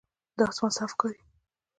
[0.37, 1.19] دا آسمان صاف ښکاري.